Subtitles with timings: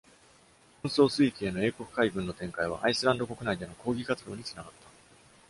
[0.83, 4.87] 紛争水域への英国海軍の展開はアイスランド国内での抗議活動につながった。